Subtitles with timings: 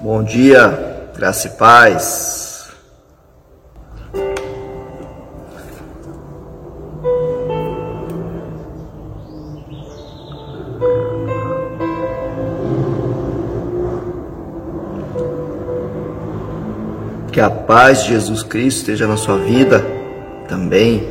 [0.00, 2.70] Bom dia, graça e paz.
[17.32, 19.84] Que a paz de Jesus Cristo esteja na sua vida
[20.48, 21.08] também.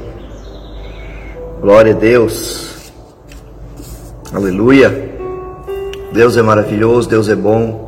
[1.60, 2.94] Glória a Deus.
[4.34, 5.12] Aleluia.
[6.14, 7.87] Deus é maravilhoso, Deus é bom.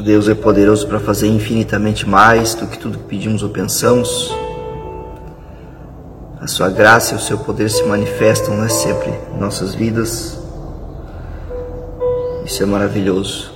[0.00, 4.34] Deus é poderoso para fazer infinitamente mais do que tudo que pedimos ou pensamos.
[6.40, 10.38] A sua graça e o seu poder se manifestam né, sempre em nossas vidas.
[12.46, 13.52] Isso é maravilhoso.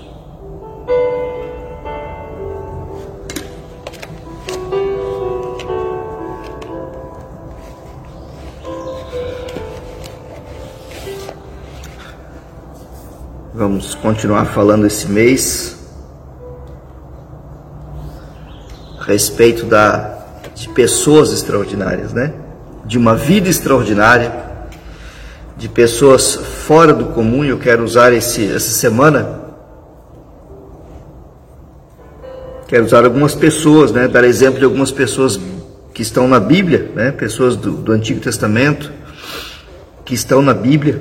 [13.54, 15.83] Vamos continuar falando esse mês
[19.06, 20.18] respeito da,
[20.54, 22.32] de pessoas extraordinárias, né?
[22.84, 24.32] De uma vida extraordinária,
[25.56, 27.44] de pessoas fora do comum.
[27.44, 29.40] Eu quero usar esse, essa semana,
[32.66, 34.08] quero usar algumas pessoas, né?
[34.08, 35.38] Dar exemplo de algumas pessoas
[35.92, 37.12] que estão na Bíblia, né?
[37.12, 38.92] Pessoas do, do Antigo Testamento
[40.04, 41.00] que estão na Bíblia,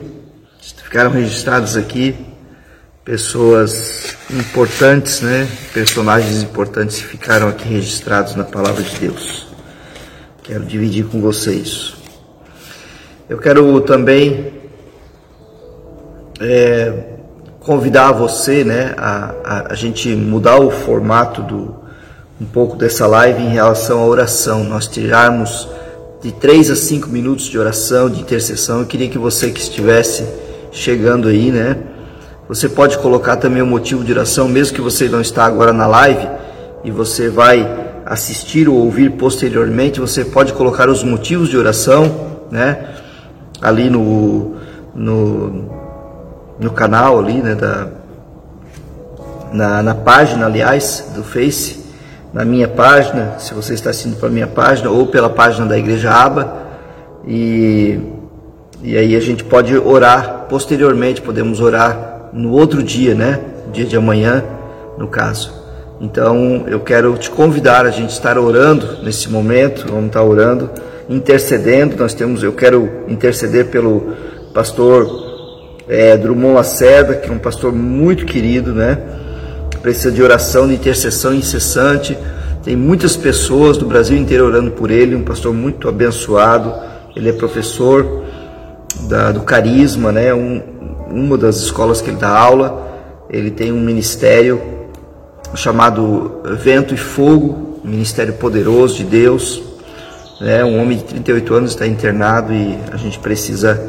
[0.83, 2.15] ficaram registradas aqui
[3.03, 5.47] pessoas importantes, né?
[5.73, 9.47] Personagens importantes que ficaram aqui registrados na palavra de Deus.
[10.41, 11.95] Quero dividir com vocês.
[13.29, 14.53] Eu quero também
[16.39, 16.93] é,
[17.59, 21.83] convidar você, né, a, a, a, gente mudar o formato do
[22.41, 24.63] um pouco dessa live em relação à oração.
[24.63, 25.67] Nós tirarmos
[26.21, 28.79] de 3 a 5 minutos de oração, de intercessão.
[28.79, 30.25] Eu queria que você que estivesse
[30.71, 31.77] chegando aí, né,
[32.53, 35.87] você pode colocar também o motivo de oração, mesmo que você não está agora na
[35.87, 36.27] live
[36.83, 37.67] e você vai
[38.05, 42.89] assistir ou ouvir posteriormente, você pode colocar os motivos de oração, né?
[43.59, 44.55] Ali no,
[44.93, 45.65] no,
[46.59, 47.55] no canal ali, né?
[47.55, 47.87] Da,
[49.51, 51.83] na, na página, aliás, do Face,
[52.31, 56.11] na minha página, se você está assistindo pela minha página ou pela página da Igreja
[56.11, 56.55] Aba,
[57.27, 57.99] e,
[58.83, 63.39] e aí a gente pode orar posteriormente, podemos orar no outro dia, né?
[63.71, 64.43] Dia de amanhã,
[64.97, 65.53] no caso.
[66.01, 70.69] Então eu quero te convidar a gente estar orando nesse momento, vamos estar orando,
[71.07, 71.95] intercedendo.
[71.97, 74.13] Nós temos, eu quero interceder pelo
[74.53, 75.07] pastor
[75.87, 78.97] é, Drummond Lacerda, que é um pastor muito querido, né?
[79.81, 82.17] Precisa de oração, de intercessão incessante.
[82.63, 86.73] Tem muitas pessoas do Brasil inteiro orando por ele, um pastor muito abençoado.
[87.15, 88.23] Ele é professor
[89.09, 90.33] da, do Carisma, né?
[90.33, 90.61] Um,
[91.13, 92.91] uma das escolas que ele dá aula,
[93.29, 94.59] ele tem um ministério
[95.53, 99.61] chamado Vento e Fogo, ministério poderoso de Deus.
[100.41, 100.65] Né?
[100.65, 103.79] Um homem de 38 anos está internado e a gente precisa,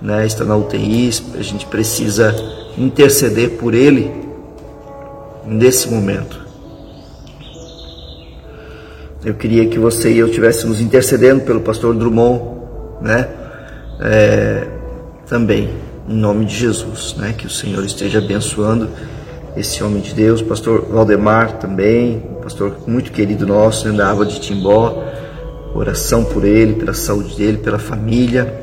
[0.00, 2.34] né, está na UTI, a gente precisa
[2.78, 4.12] interceder por ele
[5.44, 6.38] nesse momento.
[9.24, 12.42] Eu queria que você e eu estivéssemos intercedendo pelo pastor Drummond,
[13.02, 13.28] né?
[14.00, 14.66] É,
[15.26, 17.32] também em nome de Jesus, né?
[17.32, 18.90] Que o Senhor esteja abençoando
[19.56, 24.40] esse homem de Deus, pastor Valdemar também, pastor muito querido nosso, né, da Água de
[24.40, 25.04] Timbó,
[25.72, 28.60] oração por ele, pela saúde dele, pela família,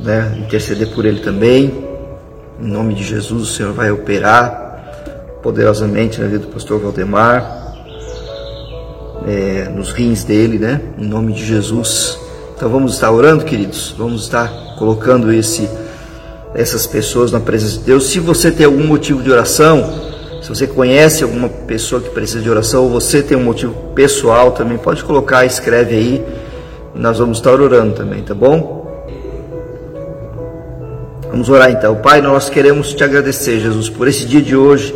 [0.00, 0.36] né?
[0.38, 1.84] Interceder por ele também,
[2.60, 7.74] em nome de Jesus, o Senhor vai operar poderosamente na vida do pastor Valdemar,
[9.26, 10.80] é, nos rins dele, né?
[10.96, 12.25] Em nome de Jesus.
[12.56, 15.68] Então vamos estar orando, queridos, vamos estar colocando esse,
[16.54, 18.08] essas pessoas na presença de Deus.
[18.08, 19.92] Se você tem algum motivo de oração,
[20.40, 24.52] se você conhece alguma pessoa que precisa de oração, ou você tem um motivo pessoal
[24.52, 26.24] também, pode colocar, escreve aí,
[26.94, 29.04] nós vamos estar orando também, tá bom?
[31.30, 31.96] Vamos orar então.
[31.96, 34.94] Pai, nós queremos te agradecer, Jesus, por esse dia de hoje.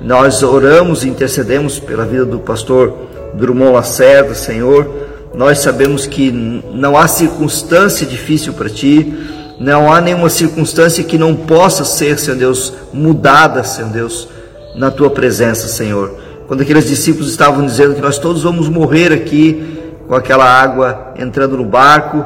[0.00, 2.92] Nós oramos e intercedemos pela vida do pastor
[3.34, 5.03] Drummond Lacerda, Senhor
[5.34, 9.12] nós sabemos que não há circunstância difícil para ti,
[9.58, 14.28] não há nenhuma circunstância que não possa ser, Senhor Deus, mudada, Senhor Deus,
[14.76, 16.14] na tua presença, Senhor.
[16.46, 21.56] Quando aqueles discípulos estavam dizendo que nós todos vamos morrer aqui com aquela água entrando
[21.56, 22.24] no barco,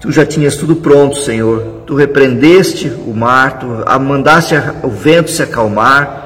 [0.00, 1.82] tu já tinhas tudo pronto, Senhor.
[1.86, 3.66] Tu repreendeste o mar, tu
[4.00, 6.21] mandaste o vento se acalmar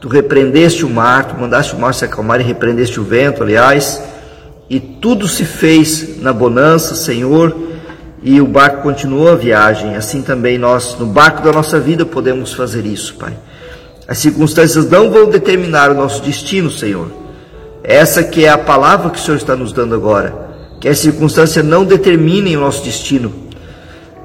[0.00, 4.00] Tu repreendeste o mar, tu mandaste o mar se acalmar e repreendeste o vento, aliás,
[4.70, 7.56] e tudo se fez na bonança, Senhor,
[8.22, 9.96] e o barco continua a viagem.
[9.96, 13.36] Assim também nós, no barco da nossa vida, podemos fazer isso, Pai.
[14.06, 17.10] As circunstâncias não vão determinar o nosso destino, Senhor.
[17.82, 20.48] Essa que é a palavra que o Senhor está nos dando agora.
[20.80, 23.32] Que as circunstâncias não determinem o nosso destino.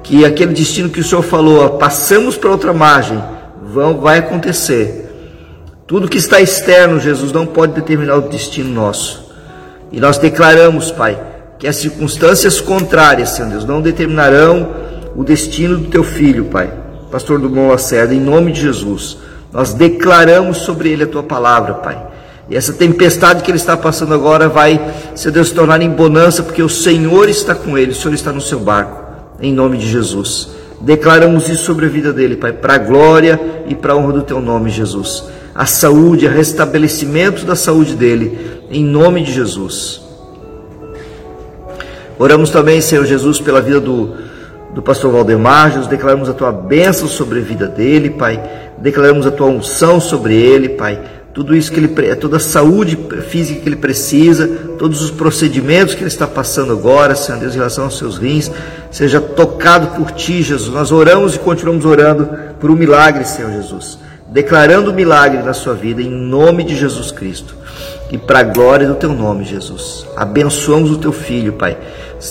[0.02, 3.22] Que aquele destino que o Senhor falou, passamos para outra margem,
[3.62, 5.03] vão, vai acontecer.
[5.86, 9.30] Tudo que está externo, Jesus, não pode determinar o destino nosso.
[9.92, 11.18] E nós declaramos, Pai,
[11.58, 14.72] que as circunstâncias contrárias, Senhor Deus, não determinarão
[15.14, 16.72] o destino do teu filho, Pai.
[17.10, 19.18] Pastor Bom Lacerda, em nome de Jesus,
[19.52, 22.06] nós declaramos sobre ele a tua palavra, Pai.
[22.48, 24.80] E essa tempestade que ele está passando agora vai,
[25.14, 28.32] Senhor Deus, se tornar em bonança, porque o Senhor está com ele, o Senhor está
[28.32, 29.02] no seu barco,
[29.38, 30.48] em nome de Jesus.
[30.80, 33.38] Declaramos isso sobre a vida dele, Pai, para a glória
[33.68, 35.24] e para a honra do teu nome, Jesus.
[35.54, 40.02] A saúde, o restabelecimento da saúde dele, em nome de Jesus.
[42.18, 44.14] Oramos também, Senhor Jesus, pela vida do,
[44.74, 48.42] do pastor Valdemar, nós declaramos a tua bênção sobre a vida dele, Pai.
[48.78, 51.00] Declaramos a tua unção sobre ele, Pai.
[51.32, 52.96] Tudo isso que ele, toda a saúde
[53.28, 54.46] física que ele precisa,
[54.78, 58.50] todos os procedimentos que ele está passando agora, Senhor Deus, em relação aos seus rins,
[58.88, 60.72] seja tocado por ti, Jesus.
[60.72, 62.30] Nós oramos e continuamos orando
[62.60, 63.98] por um milagre, Senhor Jesus.
[64.34, 67.54] Declarando o milagre na sua vida, em nome de Jesus Cristo
[68.10, 70.04] e para a glória do teu nome, Jesus.
[70.16, 71.78] Abençoamos o teu filho, Pai.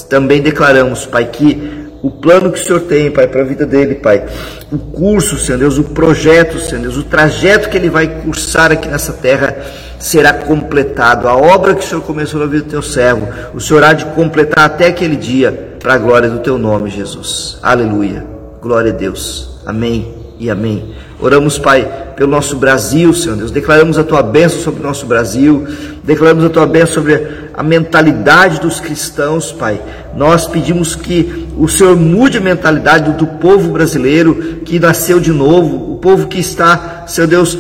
[0.09, 3.95] Também declaramos, Pai, que o plano que o Senhor tem, Pai, para a vida dele,
[3.95, 4.25] Pai,
[4.69, 8.89] o curso, Senhor Deus, o projeto, Senhor Deus, o trajeto que ele vai cursar aqui
[8.89, 9.55] nessa terra
[9.97, 11.29] será completado.
[11.29, 14.03] A obra que o Senhor começou na vida do teu servo, o Senhor há de
[14.07, 17.59] completar até aquele dia, para a glória do teu nome, Jesus.
[17.63, 18.25] Aleluia.
[18.61, 19.57] Glória a Deus.
[19.65, 20.93] Amém e amém.
[21.19, 23.51] Oramos, Pai, pelo nosso Brasil, Senhor Deus.
[23.51, 25.67] Declaramos a tua bênção sobre o nosso Brasil.
[26.03, 29.81] Declaramos a tua bênção sobre a mentalidade dos cristãos, Pai.
[30.15, 35.93] Nós pedimos que o Senhor mude a mentalidade do povo brasileiro que nasceu de novo,
[35.93, 37.57] o povo que está, Senhor Deus,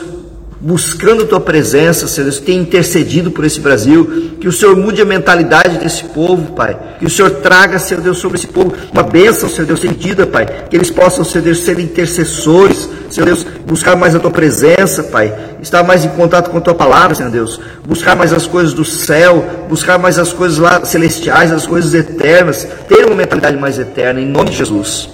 [0.63, 5.01] buscando a tua presença, Senhor Deus, tem intercedido por esse Brasil, que o Senhor mude
[5.01, 9.03] a mentalidade desse povo, Pai, que o Senhor traga, Senhor Deus, sobre esse povo uma
[9.03, 13.97] bênção, Senhor Deus, sentida, Pai, que eles possam, Senhor Deus, ser intercessores, Senhor Deus, buscar
[13.97, 17.59] mais a tua presença, Pai, estar mais em contato com a tua palavra, Senhor Deus,
[17.85, 22.65] buscar mais as coisas do céu, buscar mais as coisas lá celestiais, as coisas eternas,
[22.87, 25.09] ter uma mentalidade mais eterna, em nome de Jesus.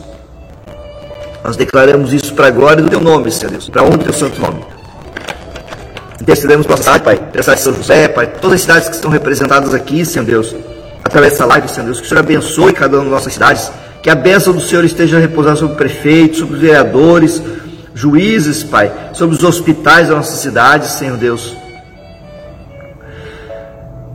[1.43, 4.13] Nós declaramos isso para a glória do teu nome, Senhor Deus, para honra do teu
[4.13, 4.78] santo nome.
[6.21, 9.09] Intercedemos pela cidade, Pai, pela cidade de São José, Pai, todas as cidades que estão
[9.09, 10.53] representadas aqui, Senhor Deus,
[11.03, 13.71] através dessa live, Senhor Deus, que o Senhor abençoe cada uma das nossas cidades,
[14.03, 17.41] que a bênção do Senhor esteja repousada sobre prefeitos, sobre vereadores,
[17.93, 21.55] juízes, Pai, sobre os hospitais da nossa cidade, Senhor Deus.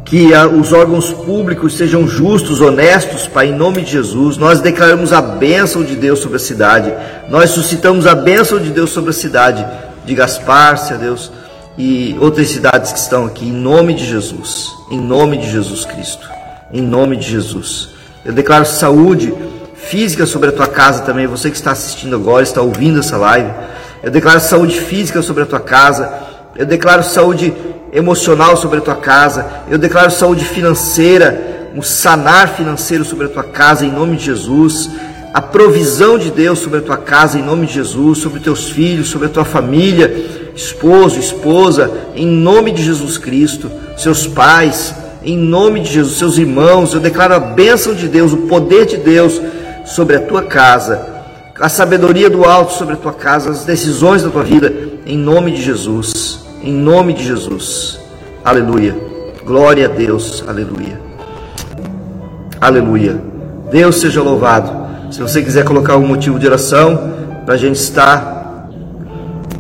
[0.05, 0.31] Que
[0.61, 4.37] os órgãos públicos sejam justos, honestos, Pai, em nome de Jesus.
[4.37, 6.93] Nós declaramos a bênção de Deus sobre a cidade.
[7.31, 9.67] Nós suscitamos a bênção de Deus sobre a cidade.
[10.05, 11.33] De Gaspar, Senhor Deus
[11.77, 16.29] e outras cidades que estão aqui, em nome de Jesus, em nome de Jesus Cristo,
[16.73, 17.91] em nome de Jesus.
[18.25, 19.35] Eu declaro saúde
[19.75, 23.51] física sobre a tua casa também, você que está assistindo agora, está ouvindo essa live.
[24.03, 26.13] Eu declaro saúde física sobre a tua casa,
[26.57, 27.53] eu declaro saúde
[27.93, 33.45] emocional sobre a tua casa, eu declaro saúde financeira, um sanar financeiro sobre a tua
[33.45, 34.91] casa, em nome de Jesus.
[35.33, 39.09] A provisão de Deus sobre a tua casa, em nome de Jesus, sobre teus filhos,
[39.09, 45.81] sobre a tua família, esposo, esposa, em nome de Jesus Cristo, seus pais, em nome
[45.81, 49.41] de Jesus, seus irmãos, eu declaro a bênção de Deus, o poder de Deus
[49.85, 51.15] sobre a tua casa,
[51.59, 54.73] a sabedoria do alto sobre a tua casa, as decisões da tua vida,
[55.07, 57.99] em nome de Jesus, em nome de Jesus.
[58.45, 58.95] Aleluia.
[59.45, 60.45] Glória a Deus.
[60.47, 61.01] Aleluia.
[62.61, 63.21] Aleluia.
[63.71, 64.85] Deus seja louvado.
[65.13, 67.13] Se você quiser colocar um motivo de oração
[67.45, 68.69] para a gente estar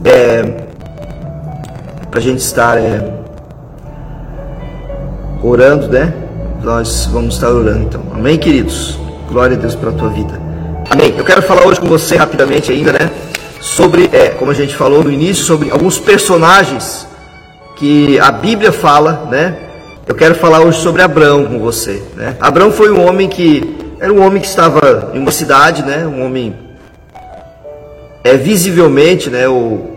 [0.04, 0.63] é,
[2.14, 3.12] para a gente estar é,
[5.42, 6.14] orando, né?
[6.62, 8.04] Nós vamos estar orando então.
[8.14, 8.96] Amém, queridos?
[9.28, 10.40] Glória a Deus pela tua vida.
[10.88, 11.12] Amém.
[11.18, 13.10] Eu quero falar hoje com você rapidamente ainda, né?
[13.60, 17.04] Sobre, é, como a gente falou no início, sobre alguns personagens
[17.74, 19.58] que a Bíblia fala, né?
[20.06, 22.36] Eu quero falar hoje sobre Abraão com você, né?
[22.40, 26.06] Abraão foi um homem que era um homem que estava em uma cidade, né?
[26.06, 26.54] Um homem
[28.22, 29.48] é visivelmente, né?
[29.48, 29.93] O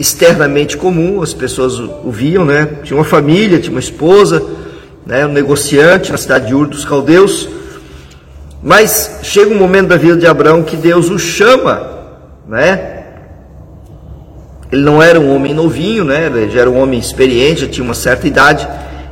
[0.00, 2.66] externamente comum, as pessoas o viam, né?
[2.82, 4.42] Tinha uma família, tinha uma esposa,
[5.04, 5.26] né?
[5.26, 7.46] um negociante na cidade de Ur dos Caldeus.
[8.62, 11.86] Mas chega um momento da vida de Abraão que Deus o chama,
[12.48, 13.04] né?
[14.72, 16.26] Ele não era um homem novinho, né?
[16.26, 18.66] Ele já era um homem experiente, já tinha uma certa idade,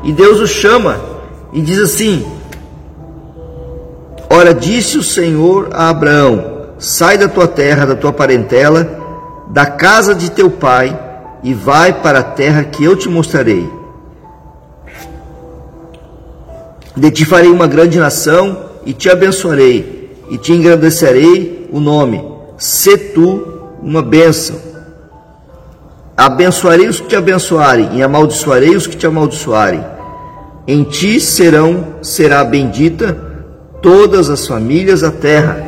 [0.04, 0.98] e Deus o chama
[1.52, 2.24] e diz assim:
[4.30, 8.97] Ora, disse o Senhor a Abraão: Sai da tua terra, da tua parentela,
[9.50, 10.98] da casa de teu pai,
[11.42, 13.68] e vai para a terra que eu te mostrarei.
[16.96, 22.24] De ti farei uma grande nação, e te abençoarei, e te engrandecerei o nome.
[22.56, 24.56] Se tu uma bênção.
[26.16, 29.84] Abençoarei os que te abençoarem, e amaldiçoarei os que te amaldiçoarem.
[30.66, 33.16] Em ti serão, será bendita
[33.80, 35.64] todas as famílias da terra.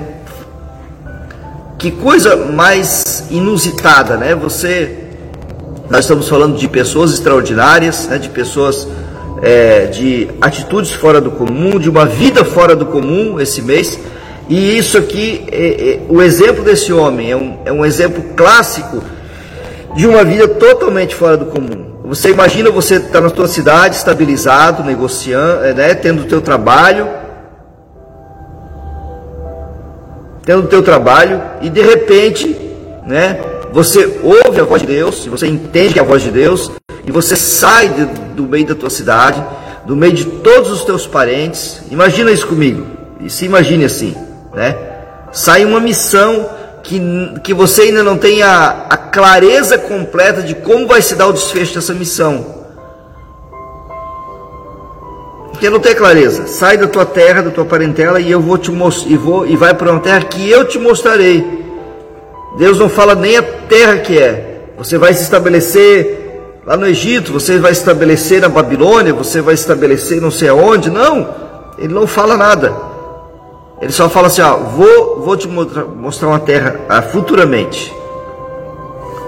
[1.81, 4.35] Que coisa mais inusitada, né?
[4.35, 4.99] Você,
[5.89, 8.19] nós estamos falando de pessoas extraordinárias, né?
[8.19, 8.87] de pessoas
[9.41, 13.99] é, de atitudes fora do comum, de uma vida fora do comum esse mês.
[14.47, 19.03] E isso aqui, é, é, o exemplo desse homem é um, é um exemplo clássico
[19.97, 21.93] de uma vida totalmente fora do comum.
[22.05, 27.09] Você imagina você estar tá na sua cidade, estabilizado, negociando, né, tendo o teu trabalho,
[30.51, 32.57] tendo o teu trabalho e de repente,
[33.07, 33.39] né,
[33.73, 36.73] você ouve a voz de Deus, você entende que é a voz de Deus
[37.07, 38.05] e você sai de,
[38.35, 39.41] do meio da tua cidade,
[39.87, 41.83] do meio de todos os teus parentes.
[41.89, 42.85] Imagina isso comigo.
[43.21, 44.13] E se imagine assim,
[44.53, 44.77] né?
[45.31, 46.51] Sai uma missão
[46.83, 47.01] que,
[47.45, 51.33] que você ainda não tem a, a clareza completa de como vai se dar o
[51.33, 52.60] desfecho dessa missão.
[55.61, 56.47] Porque não tem clareza.
[56.47, 59.57] Sai da tua terra, da tua parentela e eu vou te mostrar e vou e
[59.57, 61.47] vai para uma terra que eu te mostrarei.
[62.57, 64.63] Deus não fala nem a terra que é.
[64.79, 69.55] Você vai se estabelecer lá no Egito, você vai se estabelecer na Babilônia, você vai
[69.55, 70.89] se estabelecer não sei aonde.
[70.89, 71.29] Não,
[71.77, 72.75] ele não fala nada.
[73.83, 77.95] Ele só fala assim: ó, vou, vou te mostrar uma terra ah, futuramente.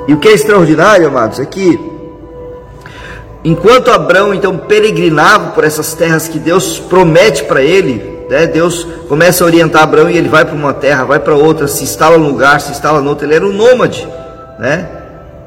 [0.09, 1.92] E o que é extraordinário, amados, é que
[3.45, 9.43] Enquanto Abraão então peregrinava por essas terras que Deus promete para ele, né, Deus começa
[9.43, 12.29] a orientar Abraão e ele vai para uma terra, vai para outra, se instala num
[12.29, 13.27] lugar, se instala no outro.
[13.27, 14.09] Ele era um nômade,
[14.59, 14.89] né?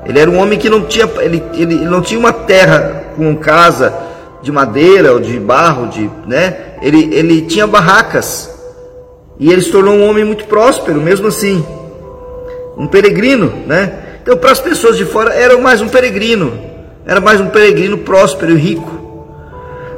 [0.06, 3.36] Ele era um homem que não tinha, ele, ele, ele não tinha uma terra com
[3.38, 3.94] casa
[4.42, 6.76] de madeira ou de barro, de, né?
[6.82, 8.52] Ele, ele tinha barracas
[9.40, 11.66] e ele se tornou um homem muito próspero, mesmo assim,
[12.78, 14.20] um peregrino, né?
[14.22, 16.54] Então, para as pessoas de fora, era mais um peregrino,
[17.06, 18.92] era mais um peregrino próspero e rico.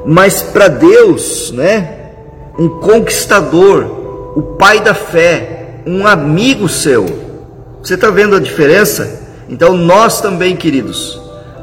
[0.06, 2.12] Mas para Deus, né,
[2.58, 7.06] um conquistador, o pai da fé, um amigo seu.
[7.82, 9.22] Você está vendo a diferença?
[9.50, 11.20] Então nós também, queridos,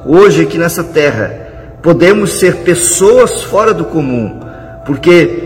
[0.06, 4.40] hoje aqui nessa terra, podemos ser pessoas fora do comum,
[4.86, 5.42] porque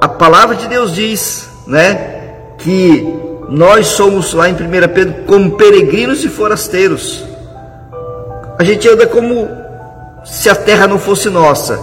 [0.00, 2.18] a palavra de Deus diz, né,
[2.58, 3.06] que
[3.50, 4.56] nós somos lá em 1
[4.94, 7.29] Pedro como peregrinos e forasteiros.
[8.60, 9.48] A gente anda como
[10.22, 11.80] se a terra não fosse nossa.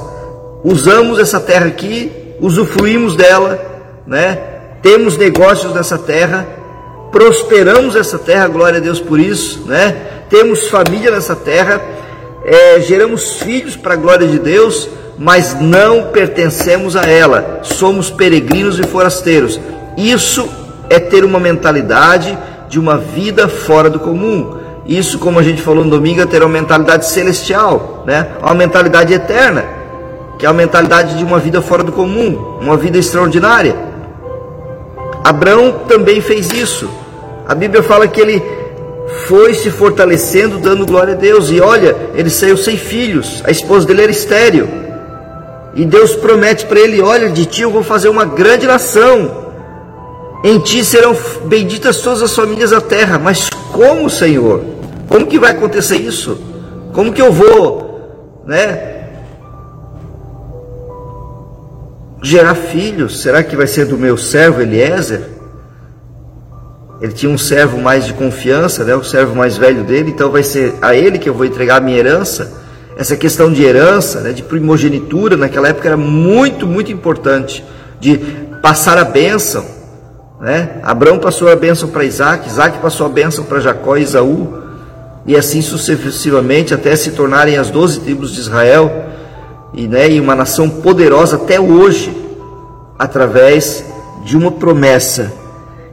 [0.64, 3.60] Usamos essa terra aqui, usufruímos dela,
[4.06, 4.38] né?
[4.84, 6.46] Temos negócios nessa terra,
[7.12, 9.96] prosperamos essa terra, glória a Deus por isso, né?
[10.30, 11.82] Temos família nessa terra,
[12.46, 17.62] é, geramos filhos para a glória de Deus, mas não pertencemos a ela.
[17.64, 19.60] Somos peregrinos e forasteiros.
[19.98, 20.48] Isso
[20.92, 22.38] é ter uma mentalidade
[22.70, 24.67] de uma vida fora do comum.
[24.88, 28.28] Isso, como a gente falou no domingo, é ter uma mentalidade celestial, né?
[28.42, 29.66] uma mentalidade eterna,
[30.40, 33.76] que é a mentalidade de uma vida fora do comum, uma vida extraordinária.
[35.24, 36.90] Abraão também fez isso.
[37.46, 38.42] A Bíblia fala que ele
[39.26, 41.52] foi se fortalecendo, dando glória a Deus.
[41.52, 44.70] E olha, ele saiu sem filhos, a esposa dele era estéreo.
[45.76, 49.46] E Deus promete para ele: Olha, de ti eu vou fazer uma grande nação.
[50.44, 51.16] Em ti serão
[51.46, 53.20] benditas todas as famílias da terra.
[53.20, 54.77] Mas como, Senhor?
[55.08, 56.40] Como que vai acontecer isso?
[56.94, 58.96] Como que eu vou, né?
[62.22, 63.22] Gerar filhos?
[63.22, 65.22] Será que vai ser do meu servo Eliezer?
[67.00, 68.96] Ele tinha um servo mais de confiança, né?
[68.96, 71.80] O servo mais velho dele, então vai ser a ele que eu vou entregar a
[71.80, 72.66] minha herança.
[72.98, 77.64] Essa questão de herança, né, de primogenitura, naquela época era muito, muito importante,
[78.00, 78.18] de
[78.64, 79.64] passar a bênção.
[80.42, 80.80] Né?
[80.82, 84.67] Abraão passou a bênção para Isaac, Isaac passou a bênção para Jacó e Isaú
[85.28, 89.08] e assim sucessivamente até se tornarem as doze tribos de Israel
[89.74, 92.16] e, né, e uma nação poderosa até hoje,
[92.98, 93.84] através
[94.24, 95.34] de uma promessa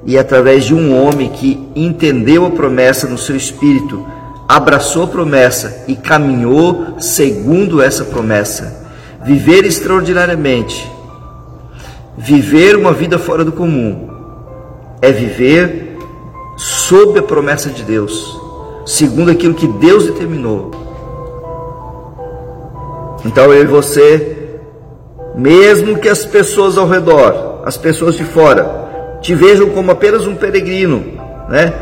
[0.07, 4.07] e através de um homem que entendeu a promessa no seu espírito,
[4.49, 8.85] abraçou a promessa e caminhou segundo essa promessa.
[9.25, 10.89] Viver extraordinariamente,
[12.17, 14.09] viver uma vida fora do comum,
[15.03, 15.99] é viver
[16.57, 18.44] sob a promessa de Deus
[18.85, 20.71] segundo aquilo que Deus determinou.
[23.25, 24.59] Então eu e você,
[25.35, 30.37] mesmo que as pessoas ao redor as pessoas de fora te vejam como apenas um
[30.37, 31.03] peregrino,
[31.49, 31.73] né?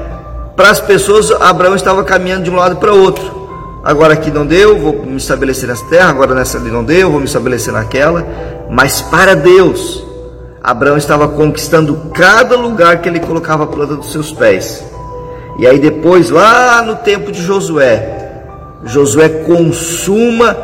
[0.54, 3.42] Para as pessoas, Abraão estava caminhando de um lado para outro.
[3.82, 7.18] Agora aqui não deu, vou me estabelecer nessa terra, agora nessa ali não deu, vou
[7.18, 8.24] me estabelecer naquela.
[8.70, 10.06] Mas para Deus,
[10.62, 14.84] Abraão estava conquistando cada lugar que ele colocava a planta dos seus pés.
[15.58, 18.22] E aí depois, lá no tempo de Josué,
[18.84, 20.54] Josué consuma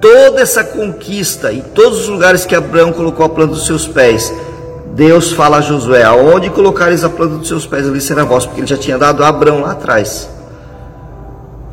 [0.00, 4.32] toda essa conquista em todos os lugares que Abraão colocou a planta dos seus pés.
[4.94, 8.60] Deus fala a Josué: aonde colocares a planta dos seus pés, ali será vosso, porque
[8.60, 10.28] ele já tinha dado a Abraão lá atrás.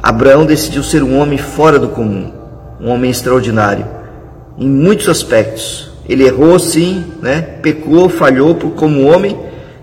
[0.01, 2.31] Abraão decidiu ser um homem fora do comum,
[2.79, 3.85] um homem extraordinário,
[4.57, 5.91] em muitos aspectos.
[6.07, 7.41] Ele errou sim, né?
[7.61, 9.39] pecou, falhou como homem,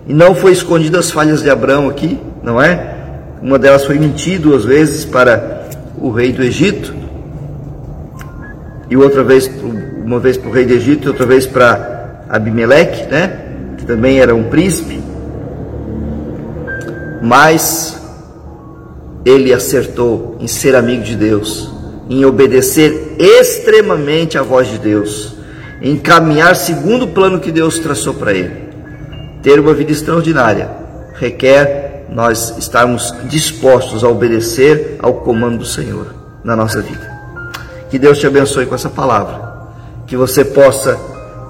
[0.07, 2.95] e não foi escondido as falhas de Abraão aqui, não é?
[3.41, 5.67] Uma delas foi mentir duas vezes para
[5.97, 7.01] o rei do Egito,
[8.91, 9.49] e outra vez,
[10.03, 13.39] uma vez para o rei do Egito e outra vez para Abimeleque, né?
[13.77, 15.01] Que também era um príncipe.
[17.21, 17.97] Mas
[19.23, 21.71] ele acertou em ser amigo de Deus,
[22.09, 25.37] em obedecer extremamente à voz de Deus,
[25.81, 28.70] em caminhar segundo o plano que Deus traçou para ele.
[29.41, 30.69] Ter uma vida extraordinária
[31.15, 37.09] requer nós estarmos dispostos a obedecer ao comando do Senhor na nossa vida.
[37.89, 39.69] Que Deus te abençoe com essa palavra,
[40.05, 40.99] que você possa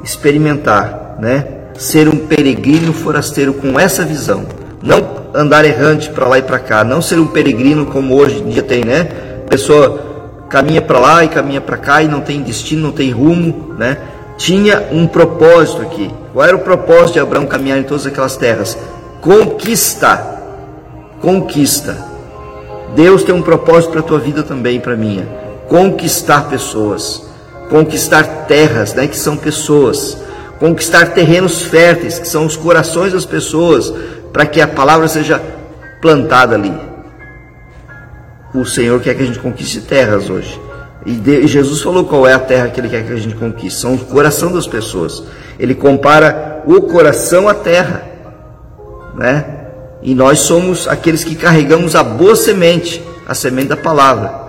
[0.04, 1.46] experimentar, né?
[1.78, 4.46] Ser um peregrino forasteiro com essa visão,
[4.82, 8.50] não andar errante para lá e para cá, não ser um peregrino como hoje em
[8.50, 9.06] dia tem, né?
[9.50, 13.74] Pessoa caminha para lá e caminha para cá e não tem destino, não tem rumo,
[13.78, 13.98] né?
[14.38, 16.12] Tinha um propósito aqui.
[16.34, 18.78] Qual era o propósito de Abraão caminhar em todas aquelas terras?
[19.22, 20.42] Conquista.
[21.22, 21.98] Conquista.
[22.96, 25.28] Deus tem um propósito para a tua vida também, para a minha.
[25.68, 27.32] Conquistar pessoas
[27.72, 30.18] conquistar terras, né, que são pessoas,
[30.60, 33.92] conquistar terrenos férteis, que são os corações das pessoas,
[34.34, 35.42] para que a palavra seja
[36.02, 36.74] plantada ali.
[38.54, 40.60] O Senhor quer que a gente conquiste terras hoje.
[41.06, 43.80] E Jesus falou qual é a terra que Ele quer que a gente conquiste.
[43.80, 45.24] São o coração das pessoas.
[45.58, 48.04] Ele compara o coração à terra,
[49.16, 49.58] né?
[50.04, 54.42] E nós somos aqueles que carregamos a boa semente, a semente da palavra.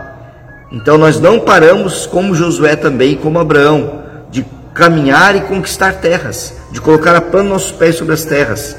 [0.70, 6.80] Então nós não paramos como Josué também, como Abraão, de caminhar e conquistar terras, de
[6.80, 8.76] colocar a plano nossos pés sobre as terras.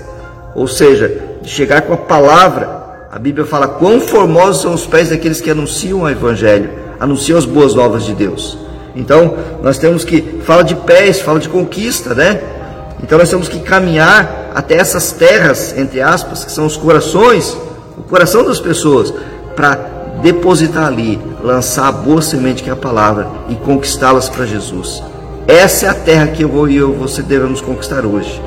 [0.56, 2.82] Ou seja, de chegar com a palavra.
[3.12, 7.46] A Bíblia fala quão formosos são os pés daqueles que anunciam o evangelho, anunciam as
[7.46, 8.58] boas novas de Deus.
[8.96, 12.42] Então, nós temos que fala de pés, fala de conquista, né?
[13.04, 17.58] Então nós temos que caminhar até essas terras, entre aspas, que são os corações,
[17.98, 19.14] o coração das pessoas,
[19.56, 19.76] para
[20.22, 25.04] depositar ali, lançar a boa semente que é a palavra e conquistá-las para Jesus.
[25.46, 28.42] Essa é a terra que eu vou e eu você devemos conquistar hoje.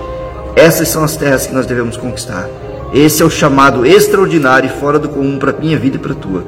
[0.56, 2.48] Essas são as terras que nós devemos conquistar.
[2.94, 6.44] Esse é o chamado extraordinário e fora do comum para minha vida e para tua.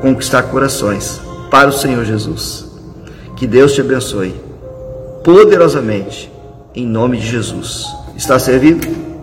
[0.00, 2.66] Conquistar corações para o Senhor Jesus.
[3.36, 4.34] Que Deus te abençoe
[5.22, 6.30] poderosamente
[6.74, 7.86] em nome de Jesus.
[8.16, 9.13] Está servido?